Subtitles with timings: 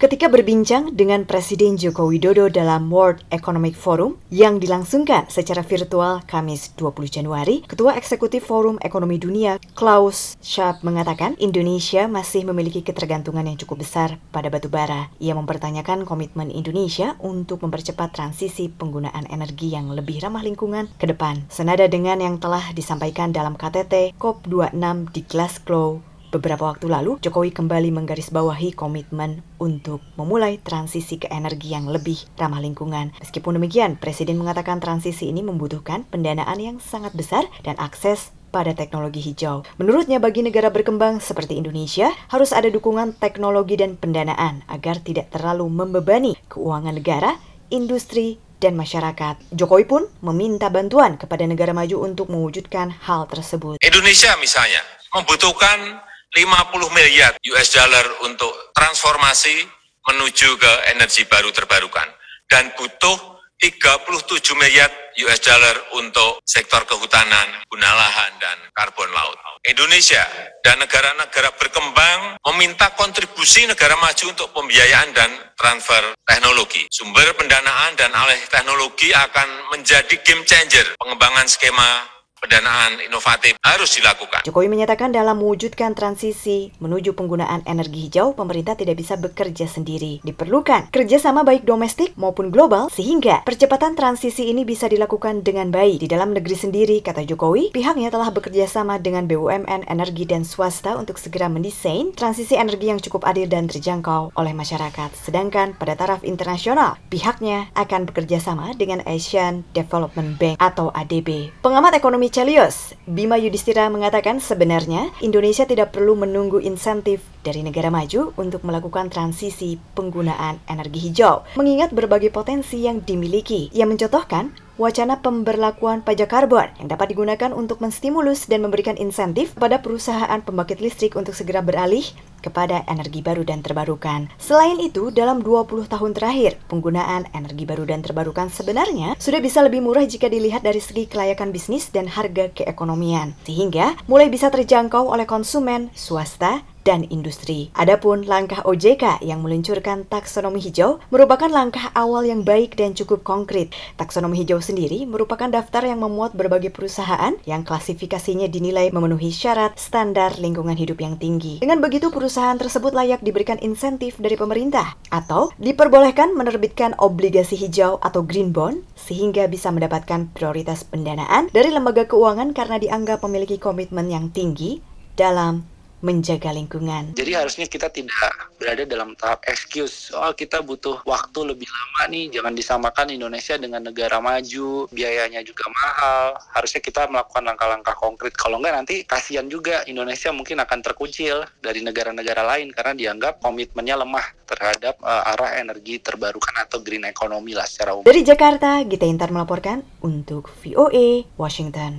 [0.00, 6.72] Ketika berbincang dengan Presiden Joko Widodo dalam World Economic Forum yang dilangsungkan secara virtual Kamis
[6.80, 13.60] 20 Januari, Ketua Eksekutif Forum Ekonomi Dunia Klaus Schwab mengatakan Indonesia masih memiliki ketergantungan yang
[13.60, 15.12] cukup besar pada batu bara.
[15.20, 21.44] Ia mempertanyakan komitmen Indonesia untuk mempercepat transisi penggunaan energi yang lebih ramah lingkungan ke depan.
[21.52, 27.90] Senada dengan yang telah disampaikan dalam KTT COP26 di Glasgow Beberapa waktu lalu, Jokowi kembali
[27.90, 33.10] menggarisbawahi komitmen untuk memulai transisi ke energi yang lebih ramah lingkungan.
[33.18, 39.18] Meskipun demikian, Presiden mengatakan transisi ini membutuhkan pendanaan yang sangat besar dan akses pada teknologi
[39.18, 39.66] hijau.
[39.82, 45.66] Menurutnya bagi negara berkembang seperti Indonesia harus ada dukungan teknologi dan pendanaan agar tidak terlalu
[45.66, 47.42] membebani keuangan negara,
[47.74, 49.34] industri, dan masyarakat.
[49.50, 53.82] Jokowi pun meminta bantuan kepada negara maju untuk mewujudkan hal tersebut.
[53.82, 59.66] Indonesia misalnya membutuhkan 50 miliar US dollar untuk transformasi
[60.10, 62.08] menuju ke energi baru terbarukan
[62.46, 64.88] dan butuh 37 miliar
[65.20, 69.36] US dollar untuk sektor kehutanan, guna lahan, dan karbon laut.
[69.68, 70.24] Indonesia
[70.64, 75.28] dan negara-negara berkembang meminta kontribusi negara maju untuk pembiayaan dan
[75.60, 76.88] transfer teknologi.
[76.88, 82.08] Sumber pendanaan dan alih teknologi akan menjadi game changer pengembangan skema
[82.40, 84.40] pendanaan inovatif harus dilakukan.
[84.48, 90.24] Jokowi menyatakan dalam mewujudkan transisi menuju penggunaan energi hijau, pemerintah tidak bisa bekerja sendiri.
[90.24, 96.00] Diperlukan kerjasama baik domestik maupun global sehingga percepatan transisi ini bisa dilakukan dengan baik.
[96.00, 100.96] Di dalam negeri sendiri, kata Jokowi, pihaknya telah bekerja sama dengan BUMN, energi, dan swasta
[100.96, 105.12] untuk segera mendesain transisi energi yang cukup adil dan terjangkau oleh masyarakat.
[105.12, 111.52] Sedangkan pada taraf internasional, pihaknya akan bekerja sama dengan Asian Development Bank atau ADB.
[111.60, 118.30] Pengamat ekonomi Celios, Bima Yudhistira mengatakan sebenarnya Indonesia tidak perlu menunggu insentif dari negara maju
[118.38, 123.74] untuk melakukan transisi penggunaan energi hijau, mengingat berbagai potensi yang dimiliki.
[123.74, 129.84] Ia mencontohkan wacana pemberlakuan pajak karbon yang dapat digunakan untuk menstimulus dan memberikan insentif pada
[129.84, 132.00] perusahaan pembangkit listrik untuk segera beralih
[132.40, 134.32] kepada energi baru dan terbarukan.
[134.40, 139.84] Selain itu, dalam 20 tahun terakhir, penggunaan energi baru dan terbarukan sebenarnya sudah bisa lebih
[139.84, 145.28] murah jika dilihat dari segi kelayakan bisnis dan harga keekonomian, sehingga mulai bisa terjangkau oleh
[145.28, 147.68] konsumen, swasta, dan industri.
[147.76, 153.72] Adapun langkah OJK yang meluncurkan taksonomi hijau merupakan langkah awal yang baik dan cukup konkret.
[154.00, 160.36] Taksonomi hijau sendiri merupakan daftar yang memuat berbagai perusahaan yang klasifikasinya dinilai memenuhi syarat standar
[160.40, 161.60] lingkungan hidup yang tinggi.
[161.60, 168.24] Dengan begitu perusahaan tersebut layak diberikan insentif dari pemerintah atau diperbolehkan menerbitkan obligasi hijau atau
[168.24, 174.32] green bond sehingga bisa mendapatkan prioritas pendanaan dari lembaga keuangan karena dianggap memiliki komitmen yang
[174.32, 174.82] tinggi
[175.18, 175.69] dalam
[176.00, 177.12] menjaga lingkungan.
[177.16, 180.12] Jadi harusnya kita tidak berada dalam tahap excuse.
[180.16, 182.32] Oh kita butuh waktu lebih lama nih.
[182.32, 184.88] Jangan disamakan Indonesia dengan negara maju.
[184.92, 186.36] Biayanya juga mahal.
[186.56, 188.32] Harusnya kita melakukan langkah-langkah konkret.
[188.36, 194.00] Kalau enggak nanti kasihan juga Indonesia mungkin akan terkucil dari negara-negara lain karena dianggap komitmennya
[194.00, 198.06] lemah terhadap uh, arah energi terbarukan atau green economy lah secara umum.
[198.08, 201.98] Dari Jakarta, Gita Intar melaporkan untuk VOA Washington.